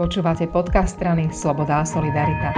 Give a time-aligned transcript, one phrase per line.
[0.00, 2.56] Počúvate podcast strany Sloboda a Solidarita.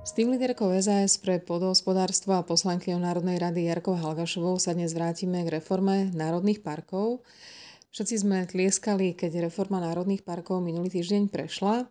[0.00, 5.44] S tým líderkou SAS pre podhospodárstvo a poslankyňou Národnej rady Jarkou Halgašovou sa dnes vrátime
[5.44, 7.20] k reforme národných parkov.
[7.92, 11.84] Všetci sme tlieskali, keď reforma národných parkov minulý týždeň prešla.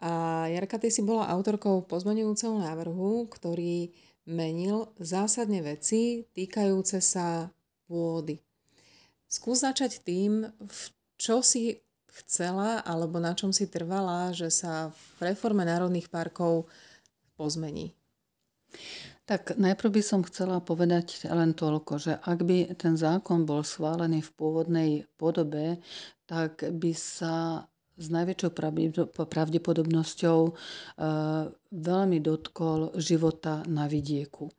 [0.00, 0.12] A
[0.48, 3.92] Jarka, ty si bola autorkou pozmeňujúceho návrhu, ktorý
[4.24, 7.52] menil zásadne veci týkajúce sa
[7.84, 8.40] pôdy.
[9.28, 10.80] Skús začať tým, v
[11.20, 11.76] čo si
[12.18, 16.66] chcela alebo na čom si trvala, že sa v reforme národných parkov
[17.38, 17.94] pozmení?
[19.30, 24.26] Tak najprv by som chcela povedať len toľko, že ak by ten zákon bol schválený
[24.26, 25.78] v pôvodnej podobe,
[26.26, 27.66] tak by sa
[28.00, 28.50] s najväčšou
[29.28, 30.54] pravdepodobnosťou eh,
[31.70, 34.50] veľmi dotkol života na vidieku.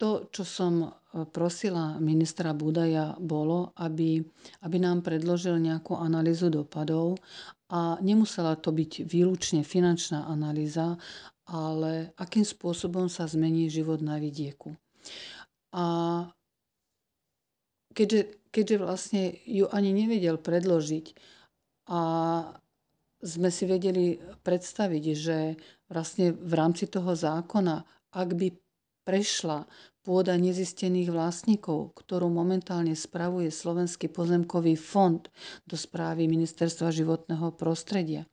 [0.00, 0.88] To, čo som e,
[1.28, 4.24] prosila ministra Budaja, bolo, aby,
[4.64, 7.20] aby nám predložil nejakú analýzu dopadov
[7.68, 10.96] a nemusela to byť výlučne finančná analýza,
[11.44, 14.72] ale akým spôsobom sa zmení život na vidieku.
[15.76, 15.84] A
[17.92, 21.12] keďže, keďže vlastne ju ani nevedel predložiť
[21.92, 22.00] a
[23.20, 25.60] sme si vedeli predstaviť, že
[25.92, 27.84] vlastne v rámci toho zákona,
[28.16, 28.48] ak by
[29.10, 29.66] prešla
[30.06, 35.26] pôda nezistených vlastníkov, ktorú momentálne spravuje Slovenský pozemkový fond
[35.66, 38.30] do správy Ministerstva životného prostredia.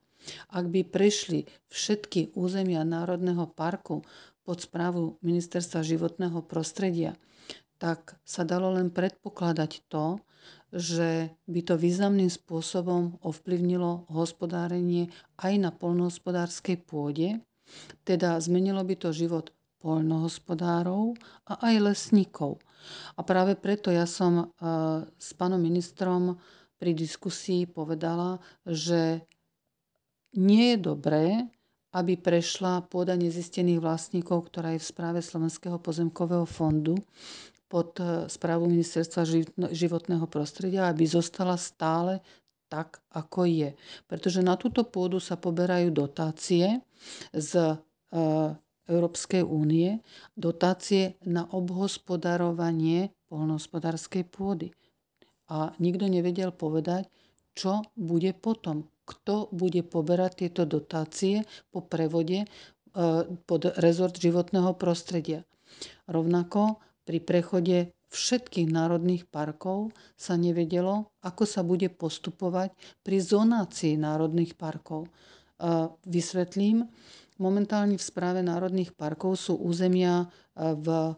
[0.54, 4.06] Ak by prešli všetky územia Národného parku
[4.46, 7.18] pod správu Ministerstva životného prostredia,
[7.82, 10.22] tak sa dalo len predpokladať to,
[10.70, 15.10] že by to významným spôsobom ovplyvnilo hospodárenie
[15.42, 17.42] aj na polnohospodárskej pôde,
[18.06, 21.14] teda zmenilo by to život poľnohospodárov
[21.46, 22.58] a aj lesníkov.
[23.18, 24.44] A práve preto ja som e,
[25.18, 26.38] s pánom ministrom
[26.78, 29.26] pri diskusii povedala, že
[30.38, 31.26] nie je dobré,
[31.96, 37.00] aby prešla pôda nezistených vlastníkov, ktorá je v správe Slovenského pozemkového fondu
[37.66, 39.24] pod e, správu Ministerstva
[39.72, 42.20] životného prostredia, aby zostala stále
[42.68, 43.70] tak, ako je.
[44.04, 46.84] Pretože na túto pôdu sa poberajú dotácie
[47.32, 47.76] z e,
[48.88, 50.00] Európskej únie
[50.34, 54.72] dotácie na obhospodarovanie polnohospodárskej pôdy.
[55.48, 57.08] A nikto nevedel povedať,
[57.52, 58.88] čo bude potom.
[59.08, 62.46] Kto bude poberať tieto dotácie po prevode e,
[63.48, 65.44] pod rezort životného prostredia.
[66.04, 67.76] Rovnako pri prechode
[68.12, 72.72] všetkých národných parkov sa nevedelo, ako sa bude postupovať
[73.04, 75.08] pri zonácii národných parkov.
[75.08, 75.10] E,
[76.04, 76.84] vysvetlím,
[77.38, 81.12] Momentálne v správe národných parkov sú územia e, v e,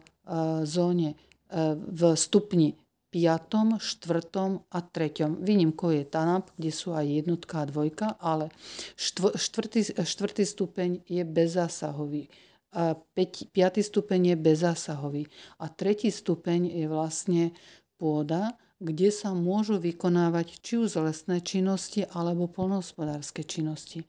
[0.69, 1.17] zóne,
[1.49, 2.77] e, v stupni
[3.11, 4.71] 5., 4.
[4.71, 5.43] a 3.
[5.43, 8.53] Výnimkou je TANAP, kde sú aj jednotka a dvojka, ale
[8.95, 12.31] štvrtý, štvrtý stupeň je bezzásahový.
[12.71, 13.51] A 5.
[13.83, 15.23] stupeň je bezzásahový.
[15.59, 17.51] A tretí stupeň je vlastne
[17.99, 24.07] pôda, kde sa môžu vykonávať či už lesné činnosti alebo polnohospodárske činnosti.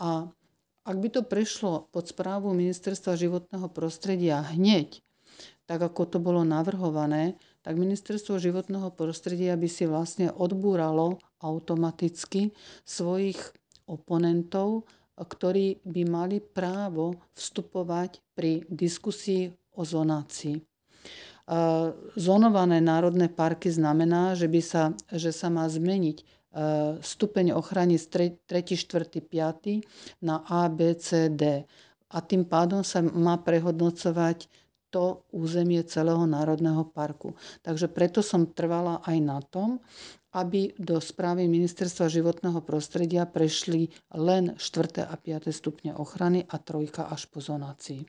[0.00, 0.32] A
[0.82, 5.02] ak by to prešlo pod správu Ministerstva životného prostredia hneď,
[5.70, 12.50] tak ako to bolo navrhované, tak Ministerstvo životného prostredia by si vlastne odbúralo automaticky
[12.82, 13.38] svojich
[13.86, 20.58] oponentov, ktorí by mali právo vstupovať pri diskusii o zonácii.
[22.18, 26.41] Zonované národné parky znamená, že, by sa, že sa má zmeniť
[27.00, 30.24] stupeň ochrany z 3., 4., 5.
[30.24, 31.64] na A, B, C, D.
[32.12, 34.48] A tým pádom sa má prehodnocovať
[34.92, 37.32] to územie celého národného parku.
[37.64, 39.80] Takže preto som trvala aj na tom,
[40.36, 45.08] aby do správy Ministerstva životného prostredia prešli len 4.
[45.08, 45.48] a 5.
[45.48, 48.04] stupne ochrany a trojka až po zonácii.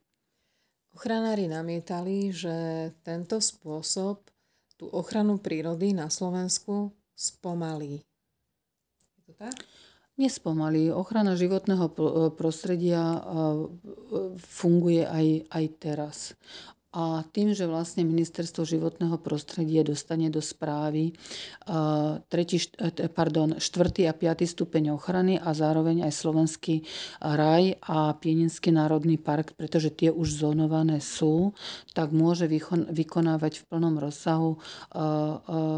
[0.94, 2.56] Ochranári namietali, že
[3.02, 4.28] tento spôsob
[4.76, 8.04] tú ochranu prírody na Slovensku spomalí
[9.34, 9.58] to tak?
[10.14, 10.94] Nespomalí.
[10.94, 11.90] Ochrana životného
[12.38, 13.18] prostredia
[14.38, 16.18] funguje aj, aj teraz.
[16.94, 21.10] A tým, že vlastne ministerstvo životného prostredia dostane do správy
[22.30, 24.06] tretí, e, pardon, 4.
[24.06, 24.46] a 5.
[24.46, 26.86] stupeň ochrany a zároveň aj slovenský
[27.18, 31.58] raj a Pieninský národný park, pretože tie už zónované sú,
[31.98, 32.46] tak môže
[32.92, 34.62] vykonávať v plnom rozsahu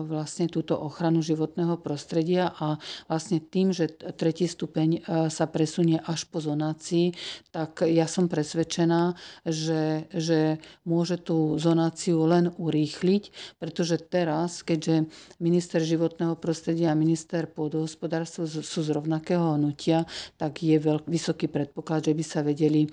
[0.06, 2.76] vlastne túto ochranu životného prostredia a
[3.08, 3.88] vlastne tým, že
[4.20, 7.16] tretí stupeň sa presunie až po zonácii,
[7.56, 9.16] tak ja som presvedčená,
[9.48, 13.30] že, že môže môže tú zonáciu len urýchliť,
[13.62, 15.06] pretože teraz, keďže
[15.38, 20.10] minister životného prostredia a minister pôdohospodárstva sú z rovnakého hnutia,
[20.42, 22.90] tak je veľk, vysoký predpoklad, že by sa vedeli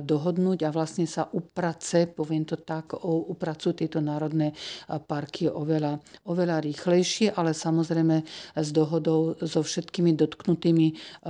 [0.00, 4.56] dohodnúť a vlastne sa uprace, poviem to tak, upracujú tieto národné
[5.04, 8.24] parky oveľa, oveľa rýchlejšie, ale samozrejme
[8.56, 11.20] s dohodou so všetkými dotknutými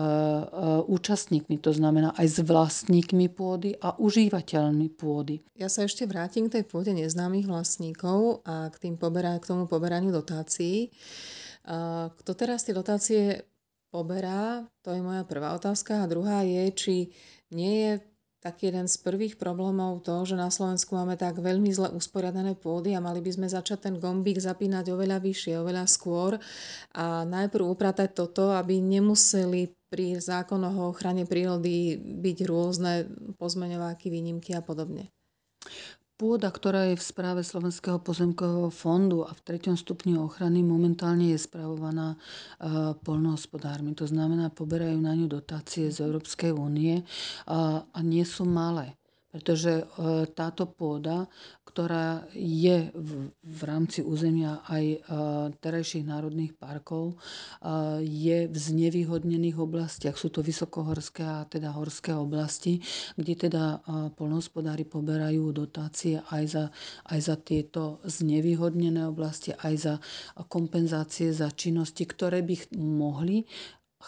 [0.86, 5.42] účastníkmi, to znamená aj s vlastníkmi pôdy a užívateľmi pôdy.
[5.58, 9.64] Ja sa ešte vrátim k tej pôde neznámych vlastníkov a k, tým poberá, k tomu
[9.68, 10.92] poberaniu dotácií.
[12.20, 13.44] Kto teraz tie dotácie
[13.88, 16.04] poberá, to je moja prvá otázka.
[16.04, 16.94] A druhá je, či
[17.54, 17.92] nie je
[18.44, 22.92] taký jeden z prvých problémov to, že na Slovensku máme tak veľmi zle usporiadané pôdy
[22.92, 26.36] a mali by sme začať ten gombík zapínať oveľa vyššie, oveľa skôr
[26.92, 33.08] a najprv upratať toto, aby nemuseli pri zákonoch o ochrane prírody byť rôzne
[33.40, 35.13] pozmeňováky, výnimky a podobne.
[36.14, 41.42] Pôda, ktorá je v správe Slovenského pozemkového fondu a v treťom stupni ochrany momentálne je
[41.42, 43.98] spravovaná uh, polnohospodármi.
[43.98, 48.94] To znamená, poberajú na ňu dotácie z Európskej únie uh, a nie sú malé
[49.34, 49.84] pretože e,
[50.30, 51.26] táto pôda,
[51.66, 54.98] ktorá je v, v rámci územia aj e,
[55.58, 60.14] terajších národných parkov, e, je v znevýhodnených oblastiach.
[60.14, 62.78] Sú to vysokohorské a teda horské oblasti,
[63.18, 63.82] kde teda
[64.14, 66.64] polnohospodári poberajú dotácie aj za,
[67.10, 69.94] aj za tieto znevýhodnené oblasti, aj za
[70.46, 73.42] kompenzácie za činnosti, ktoré by mohli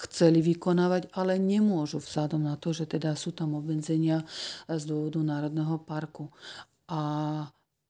[0.04, 4.20] chceli vykonávať, ale nemôžu vzhľadom na to, že teda sú tam obmedzenia
[4.68, 6.28] z dôvodu Národného parku.
[6.86, 7.00] A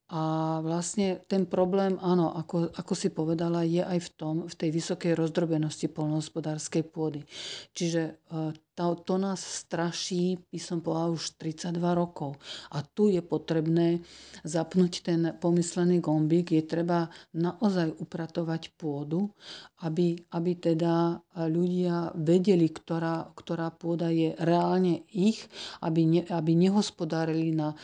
[0.06, 0.22] a
[0.62, 5.18] vlastne ten problém, áno, ako, ako si povedala, je aj v tom, v tej vysokej
[5.18, 7.26] rozdrobenosti polnohospodárskej pôdy.
[7.74, 12.38] Čiže e, to, to nás straší, by som povedala, už 32 rokov.
[12.70, 13.98] A tu je potrebné
[14.46, 16.54] zapnúť ten pomyslený gombík.
[16.54, 19.34] Je treba naozaj upratovať pôdu,
[19.82, 21.18] aby, aby teda
[21.50, 25.50] ľudia vedeli, ktorá, ktorá pôda je reálne ich,
[25.82, 27.74] aby, ne, aby nehospodárili na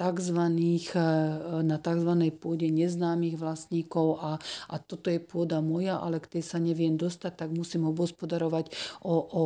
[0.00, 1.00] e, takzvaných, e,
[1.60, 2.12] na tzv.
[2.32, 4.30] pôde neznámych vlastníkov a,
[4.72, 8.72] a toto je pôda moja, ale k tej sa neviem dostať, tak musím obospodarovať
[9.04, 9.42] o, o,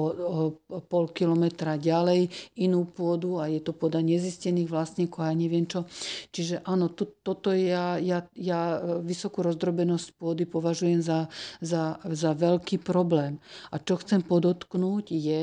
[0.70, 2.30] o pol kilometra ďalej
[2.62, 5.90] inú pôdu a je to pôda nezistených vlastníkov a ja neviem čo.
[6.30, 11.26] Čiže áno, to, toto ja, ja, ja vysokú rozdrobenosť pôdy považujem za,
[11.58, 13.42] za, za veľký problém.
[13.74, 15.42] A čo chcem podotknúť je,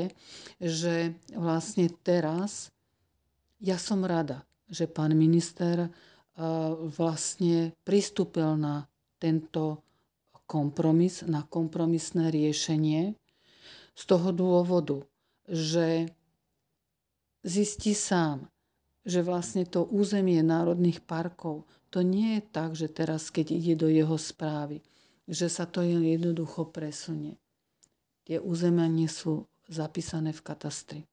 [0.62, 2.72] že vlastne teraz
[3.62, 4.42] ja som rada,
[4.72, 5.90] že pán minister eh,
[6.88, 8.88] vlastne pristúpil na
[9.20, 9.84] tento
[10.48, 13.12] kompromis, na kompromisné riešenie
[13.92, 15.04] z toho dôvodu,
[15.44, 16.08] že
[17.44, 18.48] zistí sám,
[19.04, 23.88] že vlastne to územie národných parkov, to nie je tak, že teraz, keď ide do
[23.92, 24.80] jeho správy,
[25.28, 27.36] že sa to jednoducho presunie.
[28.24, 31.11] Tie územia nie sú zapísané v katastri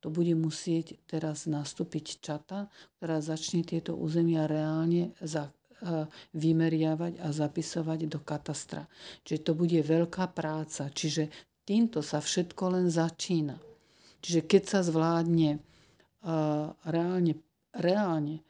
[0.00, 5.50] to bude musieť teraz nastúpiť čata, ktorá začne tieto územia reálne za,
[5.80, 6.06] e,
[6.36, 8.84] vymeriavať a zapisovať do katastra.
[9.24, 10.92] Čiže to bude veľká práca.
[10.92, 11.32] Čiže
[11.66, 13.58] týmto sa všetko len začína.
[14.22, 15.62] Čiže keď sa zvládne
[16.26, 17.38] uh, reálne,
[17.70, 18.42] reálne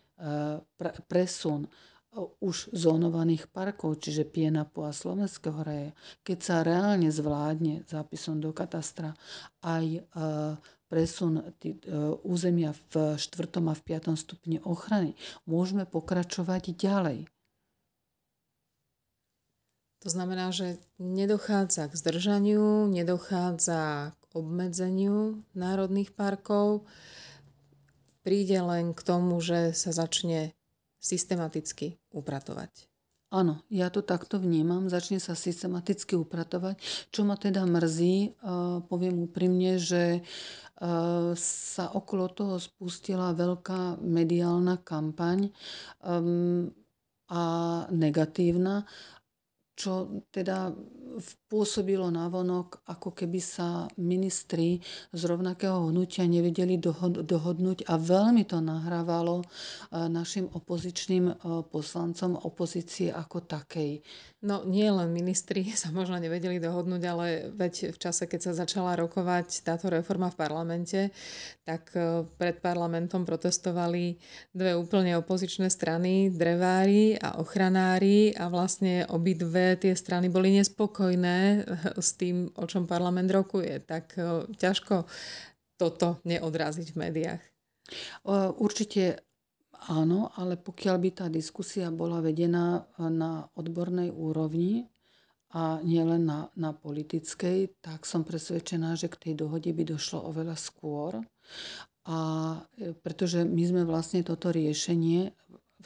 [0.80, 1.68] pre, presun
[2.40, 5.92] už zónovaných parkov, čiže Pienapu a Slovenského raja,
[6.24, 9.12] keď sa reálne zvládne zápisom do katastra
[9.60, 10.00] aj
[10.96, 13.52] presun tý, uh, územia v 4.
[13.52, 14.16] a v 5.
[14.16, 15.12] stupni ochrany,
[15.44, 17.28] môžeme pokračovať ďalej.
[20.00, 26.88] To znamená, že nedochádza k zdržaniu, nedochádza k obmedzeniu národných parkov,
[28.24, 30.56] príde len k tomu, že sa začne
[30.96, 32.88] systematicky upratovať.
[33.36, 36.80] Áno, ja to takto vnímam, začne sa systematicky upratovať.
[37.12, 38.40] Čo ma teda mrzí,
[38.88, 40.24] poviem úprimne, že
[41.36, 45.52] sa okolo toho spustila veľká mediálna kampaň
[47.26, 47.42] a
[47.92, 48.88] negatívna,
[49.76, 50.72] čo teda
[51.48, 54.80] pôsobilo navonok, ako keby sa ministri
[55.12, 56.80] z rovnakého hnutia nevedeli
[57.22, 59.44] dohodnúť a veľmi to nahrávalo e,
[60.08, 61.34] našim opozičným e,
[61.68, 64.00] poslancom opozície ako takej.
[64.44, 68.96] No nie len ministri sa možno nevedeli dohodnúť, ale veď v čase, keď sa začala
[68.96, 71.00] rokovať táto reforma v parlamente,
[71.64, 74.16] tak e, pred parlamentom protestovali
[74.52, 81.66] dve úplne opozičné strany, drevári a ochranári a vlastne obidve tie strany boli nespokojné spokojné
[82.06, 85.10] s tým, o čom parlament rokuje, tak e, ťažko
[85.76, 87.42] toto neodraziť v médiách.
[88.56, 89.26] Určite
[89.86, 94.90] Áno, ale pokiaľ by tá diskusia bola vedená na odbornej úrovni
[95.54, 100.58] a nielen na, na politickej, tak som presvedčená, že k tej dohode by došlo oveľa
[100.58, 101.22] skôr.
[102.10, 102.18] A
[102.74, 105.30] e, pretože my sme vlastne toto riešenie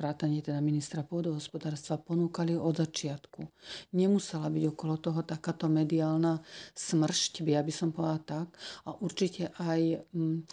[0.00, 3.44] vrátanie teda ministra pôdohospodárstva ponúkali od začiatku.
[3.92, 6.40] Nemusela byť okolo toho takáto mediálna
[6.72, 8.48] smršť, by, aby som povedala tak.
[8.88, 10.48] A určite aj mm,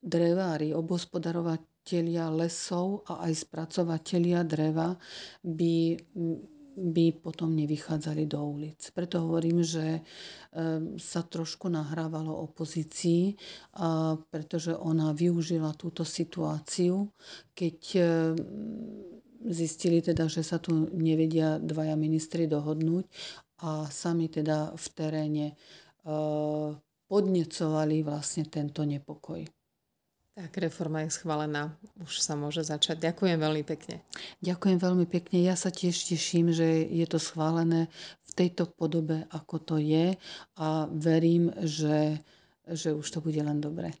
[0.00, 4.96] drevári, obhospodarovatelia lesov a aj spracovatelia dreva
[5.44, 6.00] by
[6.76, 8.78] by potom nevychádzali do ulic.
[8.90, 13.38] Preto hovorím, že ehm, sa trošku nahrávalo opozícii,
[14.30, 17.08] pretože ona využila túto situáciu,
[17.54, 18.36] keď ehm,
[19.48, 23.04] zistili teda, že sa tu nevedia dvaja ministri dohodnúť
[23.60, 25.46] a sami teda v teréne
[27.08, 29.44] podnecovali vlastne tento nepokoj.
[30.34, 31.70] Tak, reforma je schválená.
[32.02, 32.98] Už sa môže začať.
[32.98, 34.02] Ďakujem veľmi pekne.
[34.42, 35.46] Ďakujem veľmi pekne.
[35.46, 37.86] Ja sa tiež teším, že je to schválené
[38.26, 40.18] v tejto podobe, ako to je
[40.58, 42.18] a verím, že,
[42.66, 43.94] že už to bude len dobre.